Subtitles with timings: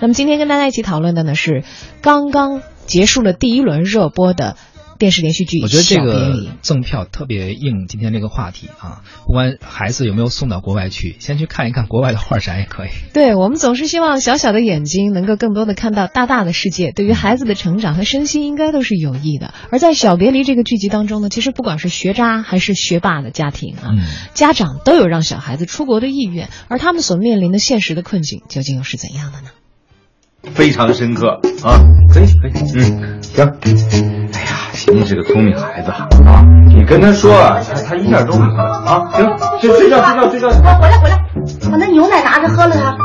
[0.00, 1.64] 那么今天跟大家一起讨论的呢是
[2.02, 4.56] 刚刚结束了第一轮热播的。
[4.98, 9.00] 电视连续剧，我觉得这个赠票特别应今天这个话题啊！
[9.24, 12.90] 不管孩子有没有送到国外去，先去看一看国外的画展也可以。
[13.14, 19.54] 对我们总是希望小小的眼睛能够更多的看到大大的世界，对于孩子的成长和身心应该都是有益的。
[19.70, 23.96] 而在《小别离》这个剧集当中呢，其实不管是学渣还是学霸的家庭啊，
[24.34, 29.48] 家长都有让小孩子出国的意愿，而他们所面临的现实的困境究竟又是怎样的呢？
[30.42, 31.80] 非常深刻啊！
[32.12, 33.44] 可以可以，嗯，行。
[34.32, 34.46] 哎呀
[34.92, 36.08] 你是个聪明孩子啊！
[36.66, 39.06] 你跟他说，他他一点都不明白啊！
[39.12, 40.74] 行，睡睡觉睡觉睡觉。
[40.80, 41.16] 回来回来，
[41.70, 42.96] 把那牛奶拿着喝了它。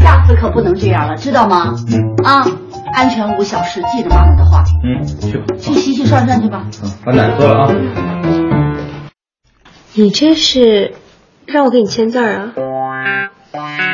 [0.00, 1.74] 下次可不能这样了，知道吗？
[1.88, 2.14] 嗯。
[2.24, 2.44] 啊，
[2.94, 4.64] 安全无小事，记着妈妈的话。
[4.84, 6.64] 嗯，去吧，去洗洗涮涮去吧。
[6.82, 7.72] 嗯，把奶喝了啊。
[9.94, 10.94] 你这是
[11.46, 12.52] 让我给你签字啊？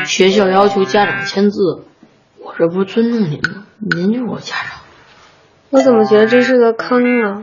[0.07, 1.85] 学校要求家长签字，
[2.43, 3.65] 我这不尊重您吗？
[3.79, 4.81] 您就是我家长。
[5.71, 7.43] 我怎么觉得这是个坑啊？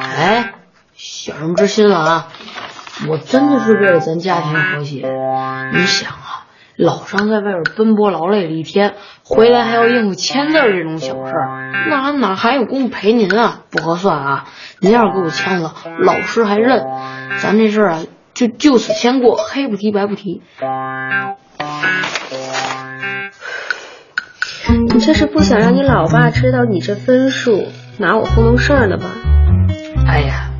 [0.00, 0.54] 哎，
[0.94, 2.28] 小人之心了啊！
[3.08, 5.06] 我真的是为了咱家庭和谐。
[5.74, 13.60] 你想啊，老张在外边奔波劳累了一天，回来还要应付签字这种小事儿，那哪还有功夫陪您啊？
[13.70, 14.46] 不合算啊！
[14.80, 16.82] 您要是给我签了，老师还认，
[17.38, 18.02] 咱这事儿啊
[18.32, 20.42] 就就此先过，黑不提白不提。
[24.92, 27.66] 你这是不想让你老爸知道你这分数，
[27.98, 29.04] 拿我糊弄事儿呢吧？
[30.06, 30.50] 哎呀，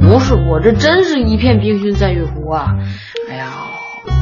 [0.00, 2.74] 不是我这真是一片冰心在玉壶啊！
[3.28, 3.46] 哎呀，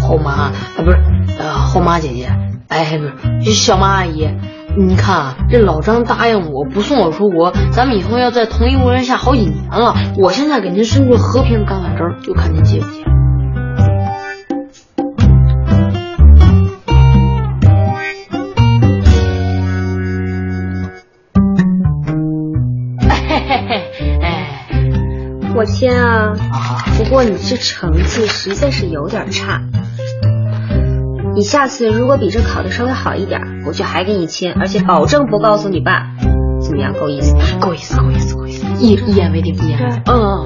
[0.02, 0.98] 后妈啊，不是，
[1.38, 2.30] 呃，后妈姐姐，
[2.69, 3.05] 哎，不
[3.44, 4.28] 是，小妈阿姨，
[4.77, 9.94] 你看啊，这老张答应我不送我出国，咱们以后要在同一屋檐下好几年了。
[10.19, 13.08] 我现在给您伸出和平橄榄枝，就看您接不接。
[25.69, 26.33] 我签啊，
[26.97, 29.61] 不过你这成绩实在是有点差。
[31.34, 36.06] 你下次如果比这考的稍微好一点，我就还给你签，而且保证不告诉你爸。
[36.61, 37.37] 怎么样，够意思？
[37.61, 38.65] 够意思，够意思，够意思。
[38.81, 39.79] 一一言为定，一言。
[40.06, 40.38] 嗯嗯嗯。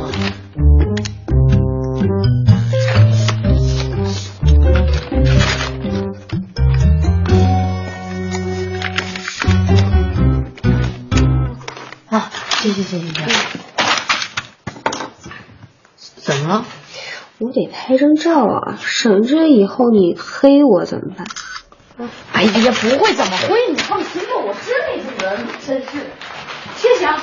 [17.52, 21.26] 我得拍张照啊，省着以后你黑我怎么办？
[22.32, 23.70] 哎呀，不会怎么会？
[23.70, 25.86] 你放心吧，我知你这人，真是。
[26.76, 27.22] 谢谢啊。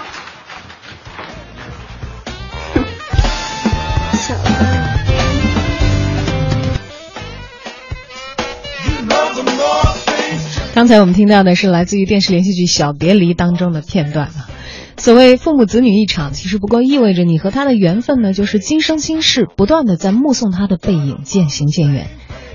[10.75, 14.58] 刚才我们听到的是来自于电视连续剧《小别离》当中的片段啊。
[14.99, 22.07] 所谓父母子女一场，其实不过意味着你和他的缘分呢，就是今生今世不断的在目送他的背影渐行渐远。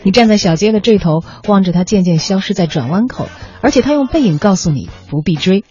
[0.03, 3.29] 你站在小街的这头，望着他渐渐消失在转弯口，
[3.63, 5.65] 而且他用背影告诉你不必追。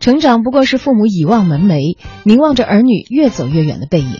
[0.00, 4.16] 成长不过是父母倚望门楣，凝望着儿女越走越远的背影；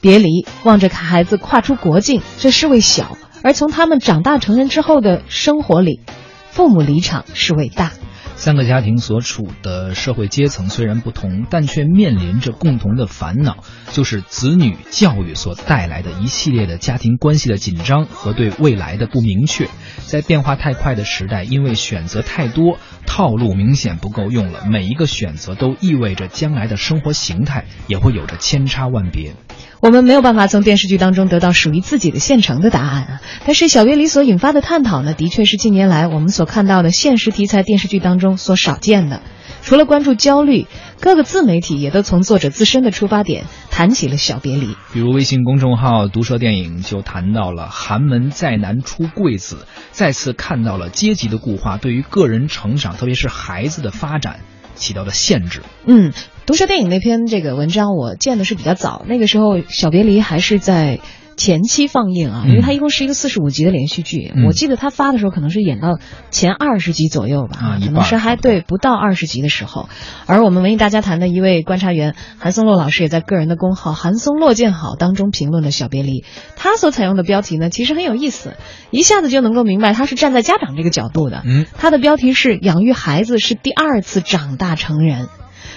[0.00, 6.00] 别离，望着孩子跨出国境，这是为小；而从他们长大成人之后的生活里，
[6.48, 7.92] 父母离场是为大。
[8.36, 19.68] 三个家庭所处的社会阶层虽然不同，但却面临着共同的烦恼，就是子女教育所带来的一系列的家庭关系的紧张和对未来的不明确。
[20.06, 24.64] 在变化太快的时代，因为选择太多，套路明显不够用了。
[24.66, 29.34] 每一个选择都意味着将来的生活形态也会有着千差万别。
[29.80, 33.20] 我们没有办法从电视剧当中得到属于自己的现成的答案啊！
[33.44, 39.20] 但是小别离所引发的探讨呢，的确是近年来我们所看到的现实题材电视剧当中所少见的。
[39.60, 40.66] 除了关注焦虑，
[41.00, 44.76] 各个自媒体也都从作者自身的出发点谈起了小别离。
[44.92, 54.38] 比如微信公众号“毒舌电影”就谈到了寒门再难出贵子，再次看到了阶级的固化对于个人成长，特别是孩子的发展。
[54.76, 55.62] 起到的限制。
[55.86, 56.12] 嗯，
[56.46, 60.98] 毒舌电影那篇这个文章我见的是比较早，那个时候《小别离》还是在
[61.36, 64.32] 前期放映啊，因为它一共是一个四十五集的连续剧。
[64.46, 65.98] 我记得他发的时候可能是演到
[66.30, 69.88] 前二十集左右吧，可能是还对不到二十集的时候。
[70.26, 76.20] 而我们文艺大家谈的一位观察员韩松洛老师也在个人的公号“韩松洛见好”当中评论了《小别离》，
[76.56, 78.56] 他所采用的标题呢其实很有意思，
[78.90, 81.42] 一下子就能够明白他是站在家长这个角度的。
[81.44, 85.28] 嗯，他的标题是“养育孩子是第二次长大成人”。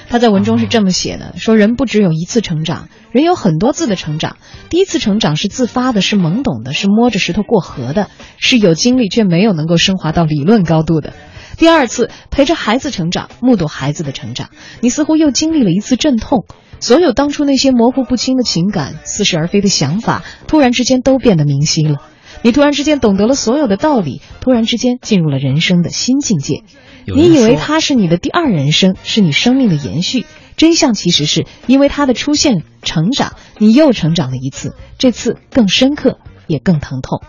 [0.10, 4.38] 他在文中是这么写的：说人不只有一次成长，人有很多次的成长。
[4.70, 11.14] 第一次成长是自发的，是懵懂的，是摸着石头过河的，是有经历却没有能够升华到理论高度的。
[11.58, 14.50] 第二次陪着孩子成长，目睹孩子的成长，
[14.80, 16.46] 你似乎又经历了一次阵痛。
[16.80, 21.98] 所有当初那些模糊不清的情感、似是而非的想法，突然之间都变得明晰了。
[22.44, 26.64] 你突然之间懂得了所有的道理，突然之间进入了人生的新境界。
[27.06, 30.26] 你以为他是你的第二人生，是你生命的延续，
[30.58, 37.22] 真相其实是因为他的出现、成长，你又成长了一次，这次更深刻，也更疼痛。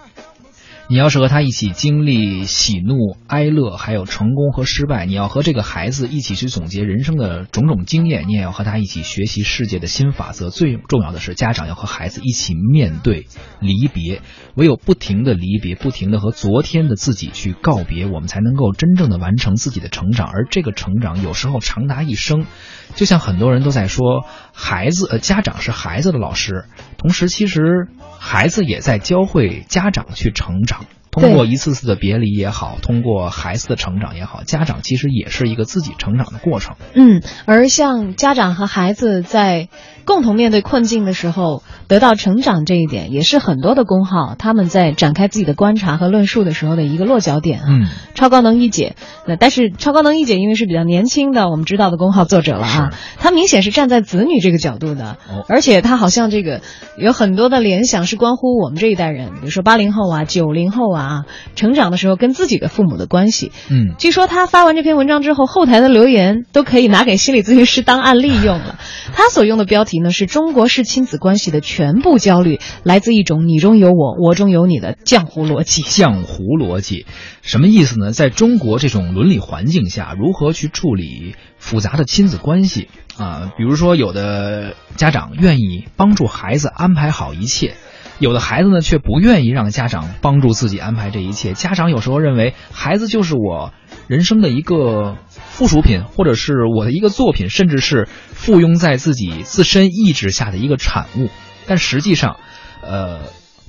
[0.91, 10.49] 你要是和他一起经历喜怒哀乐，还有成功和失败；你要和这个孩子一起去总结人生的种种经验，你也要和他一起学习世界的新法则。
[10.49, 13.27] 最重要的是，家长要和孩子一起面对
[13.61, 14.23] 离别。
[14.55, 20.27] 唯有不停的离别，不停的和昨天的自己去告别，我们才能够真正的完成自己的成长。
[20.27, 22.47] 而这个成长有时候长达一生。
[22.95, 24.25] 就像很多人都在说，
[24.55, 26.65] 孩子呃，家长是孩子的老师，
[26.99, 30.85] 同时其实孩子也在教会家长去成长。
[31.11, 36.77] 通过一次次的别离也好，通过孩子的成长也好，家长其实也是一个自己成长的过程。
[36.95, 39.69] 嗯，而像家长和孩子在
[40.09, 47.67] 共同面对困境的时候得到成长这一点，也是很多的公号他们在展开自己的观察和论述的时候的一个落脚点啊。
[47.69, 48.97] 嗯，超高能一姐，
[49.27, 55.19] 那但是超高能一姐因为是比较年轻的，我们知道的公号作者了啊，他明显是站在子女这个角度的，
[55.49, 56.63] 而且他好像这个
[56.97, 60.99] 有很多的联想是关乎我们这一代人，比如说八零后啊、九零后啊。
[61.09, 61.25] 啊，
[61.55, 68.79] 成长的时候跟自己的父母的关系，嗯，据说他发完这篇文章之后，后台的留言都可以拿给心理咨询师当案例用了。
[69.15, 75.83] 他所用的标题呢，是中国式亲子关系的全部焦虑来自一种你中有我，我中有你的浆糊逻辑。
[75.83, 77.07] 浆糊逻辑
[77.43, 78.13] 什么意思呢？
[78.13, 83.53] 在中国这种伦理环境下，如何去处理复杂的亲子关系啊？
[83.57, 87.75] 比如说，有的家长愿意帮助孩子安排好一切。
[88.21, 91.53] 有的孩子呢，却不愿意让家长帮助自己安排这一切。
[91.53, 93.73] 家长有时候认为孩子就是我
[94.09, 95.17] 人生的一个
[95.59, 101.31] 附属品，或者是我的一个作品，甚至是附庸在自己自身意志下的一个产物。
[101.67, 102.37] 但实际上，
[102.81, 103.23] 呃，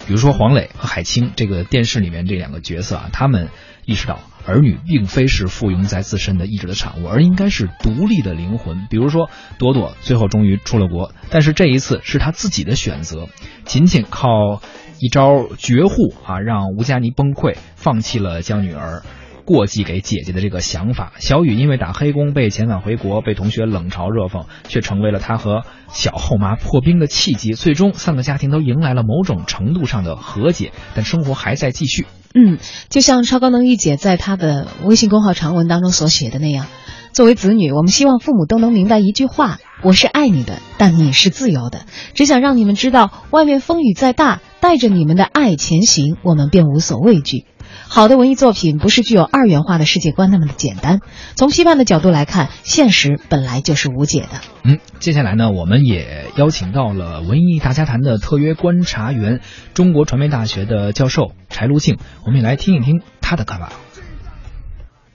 [0.05, 3.49] 比如说黄磊和海清这个电视里面这两个角色啊，他们
[3.85, 4.19] 意识到。
[4.45, 8.87] 儿女并非是附庸在自身的意志的产物，而应该是独立的灵魂。
[8.89, 13.27] 比如说，朵朵最后终于出了国，但是这一次是他自己的选择。
[13.65, 14.61] 仅仅靠
[14.99, 19.03] 一招绝户啊，让吴佳妮崩溃，放弃了将女儿。
[19.49, 27.53] 过继给姐姐的这个想法，小雨因为打黑工被遣返回国，被同学冷嘲热讽，却成为了他和小后妈破冰的契机。
[27.53, 32.05] 最终，三个家庭都迎来了某种程度上的和解，但生活还在继续。
[32.35, 32.59] 嗯，
[32.89, 36.67] 就像超高能御姐在她的微信公号长文当中所写的那样，
[37.11, 41.87] 作为子女，我们希望父母都能明白一句话：我是爱你的，但你是自由的。
[42.13, 47.45] 只想让你们知道，外面风雨再大，带着你们的爱前行，我们便无所畏惧。
[47.87, 51.01] 好的文艺作品不是具有二元化的世界观那么的简单。
[51.35, 54.41] 从批判的角度来看，现实本来就是无解的。
[54.63, 59.41] 嗯，接下来呢，我们也邀请到了文艺大家谈的特约观察员，
[59.73, 63.71] 中国传媒大学的教授柴璐静，我们也来听一听他的看法。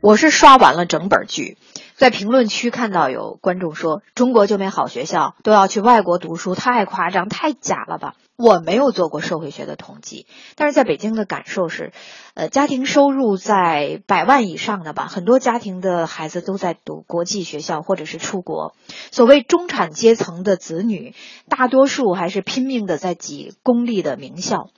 [0.00, 1.56] 我是刷完了整本剧，
[1.94, 10.26] 在评论区看到有观众说：“中国就没好学校，都要去外国读书，太夸张，太假了吧。”我没有做过社会学的统计，
[10.56, 11.92] 但是在北京的感受是，
[12.34, 18.74] 呃，家庭收入在百万以上的吧，很多家庭的孩子都在读国际学校或者是出国。
[19.12, 21.14] 所谓中产阶层的子女，
[21.48, 24.70] 大多数还是拼命的在挤公立的名校。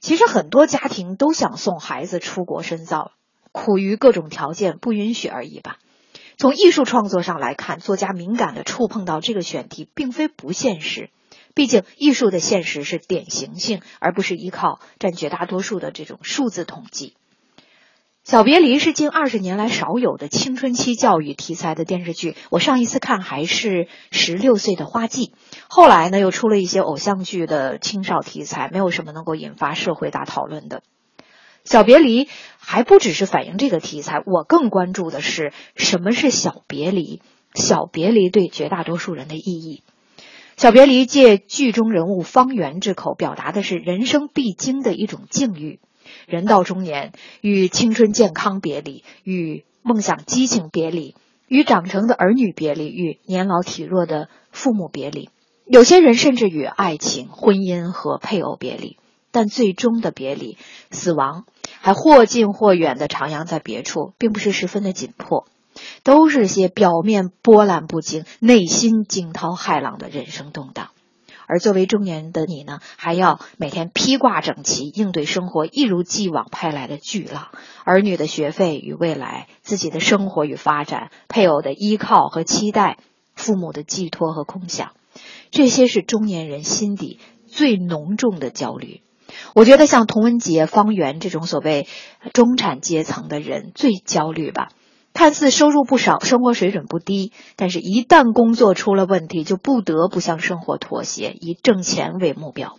[0.00, 3.12] 其实很多家庭都想送孩子出国深造，
[3.52, 5.76] 苦于各种条件不允许而已吧。
[6.36, 11.10] 从艺术创作上来看，作家敏感的触碰到这个选题，并非不现实。
[11.58, 17.14] 毕竟，艺术的现实是典型性，而不是依靠占绝大多数的这种数字统计。
[18.22, 22.36] 《小别离》是近二十年来少有的青春期教育题材的电视剧。
[22.50, 25.32] 我上一次看还是十六岁的花季，
[25.68, 30.84] 后来呢又出了一些偶像剧的青少题材，没有什么能够引发社会大讨论的。
[31.64, 32.26] 《小别离》
[32.60, 37.20] 还不只是反映这个题材，我更关注的是什么是小别离，
[37.52, 39.82] 小别离对绝大多数人的意义。
[40.58, 45.78] 小别离借剧中人物方圆之口，表达的是人生必经的一种境遇。
[46.26, 51.14] 人到中年，与青春健康别离，与梦想激情别离，
[51.46, 55.30] 与长成的儿女别离，与年老体弱的父母别离。
[55.64, 58.96] 有些人甚至与爱情、婚姻和配偶别离，
[59.30, 60.58] 但最终的别离，
[60.90, 61.44] 死亡
[61.80, 65.46] 还或近或远的徜徉在别处，并不是十分的紧迫。
[66.02, 70.88] 都是些表面波澜不惊、内心惊涛骇浪的人生动荡。
[71.50, 77.48] 而作为中年人的你呢，还要每天披挂整齐，应对生活一如既往派来的巨浪。
[77.84, 82.98] 儿女的学费与未来，自己的生活与发展，配偶的依靠和期待，
[83.34, 84.92] 父母的寄托和空想，
[85.50, 89.00] 这些是中年人心底最浓重的焦虑。
[89.54, 91.86] 我觉得像童文杰、方圆这种所谓
[92.34, 94.68] 中产阶层的人最焦虑吧。
[95.14, 102.76] 看似收入不少，生活水准不低，但是一旦工作出了问题，就不得不向生活妥协，以挣钱为目标。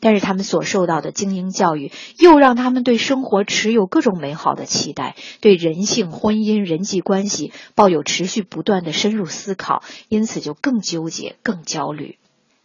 [0.00, 12.18] 但是他们所受到的精英教育，又让他们对生活持有各种美好的期待，对人性、婚姻、人际关系抱有持续不断的深入思考，因此就更纠结、更焦虑。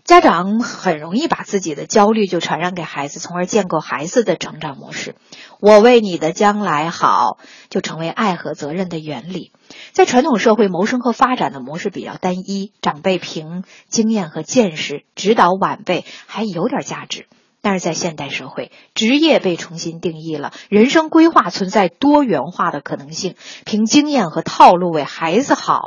[0.09, 5.13] 家长很容易把自己的焦虑就传染给孩子，从而建构孩子的成长模式。
[5.59, 7.37] 我为你的将来好，
[7.69, 9.51] 就成为爱和责任的原理。
[9.91, 17.27] 在传统社会，谋生和发展的模式比较单一，长辈凭经验和见识指导晚辈还有点价值。
[17.61, 23.35] 但是在现代社会，职业被重新定义了，人生规划存在多元化的可能性，
[23.65, 25.81] 凭经验和套路为孩子好，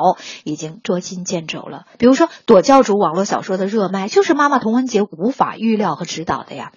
[0.45, 1.87] 已经捉襟见肘了。
[1.99, 6.73] 比如说，躲教主网络小说的热卖，就是妈妈童文杰无法预料和指导的呀。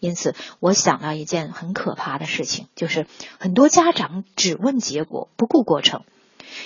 [0.00, 3.06] 因此，我想到一件很可怕的事情，就是
[3.38, 6.02] 很多家长只问结果，不顾过程。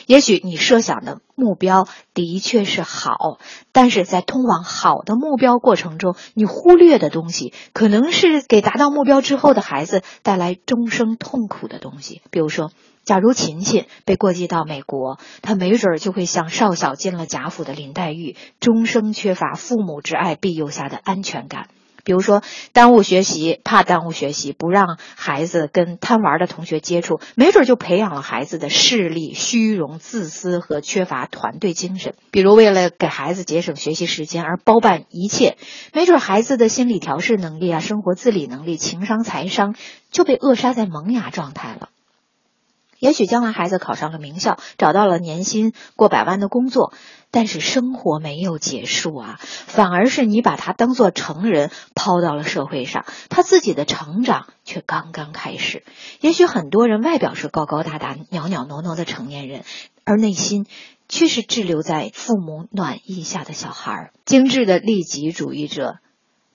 [0.06, 3.38] 也许你设想的目标的确是好，
[3.72, 12.22] 但是在通往好的目标过程中，你忽略的东西，可能是给达到目标之后的孩子带来终生痛苦的东西。
[12.30, 12.70] 比如说，
[13.04, 21.68] 假如琴琴被过继到美国，他没准儿就会像少小进了贾府的林黛玉，终生缺乏父母之爱庇佑下的安全感。
[22.04, 22.42] 比如说，
[22.72, 32.14] 耽误学习，怕耽误学习，不让孩子跟贪玩的同学接触，没准就培养了孩子的势力、虚荣、自私和缺乏团队精神。
[32.30, 35.56] 比如，为了给孩子节省学习时间而包办一切，
[35.92, 39.74] 没准孩子的心理调试能力啊、生活自理能力、情商、财商
[40.10, 41.88] 就被扼杀在萌芽状态了。
[43.04, 46.94] 也许将来孩子考上了名校，找到了年薪过百万的工作。
[47.30, 55.84] 但是生活没有结束啊，反而是你把他当做成人抛到了社会上，他自己的成长却刚刚开始。
[56.22, 59.64] 也许很多人外表是高高大大、袅袅娜娜的成年人，
[60.04, 60.64] 而内心
[61.06, 64.12] 却是滞留在父母暖意下的小孩儿。
[64.24, 65.98] 精致的利己主义者，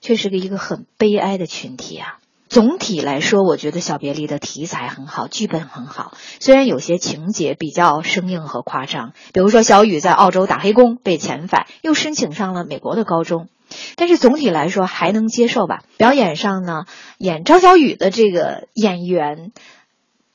[0.00, 2.18] 却是个一个很悲哀的群体啊。
[2.50, 6.14] 总体来说，我觉得《小别离》的题材很好，剧本很好。
[6.40, 13.46] 虽然有些情节比较生硬和夸张，比如说小雨在澳洲打黑工被遣返，又申请上了美国的高中，
[13.94, 15.84] 但是总体来说还能接受吧。
[15.96, 16.86] 表演上呢，
[17.18, 19.52] 演张小雨的这个演员，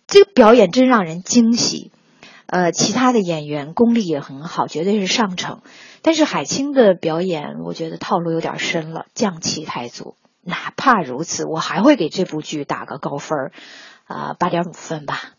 [0.07, 1.91] 这个表演真让人惊喜。
[2.45, 5.59] 呃，其他的演员功力也很好，绝对是上乘。
[6.01, 10.15] 但是海清的表演，我觉得套路有点深了，匠气太足。
[10.47, 13.51] 哪怕如此，我还会给这部剧打个高分儿，
[14.05, 15.34] 啊，八点五分吧。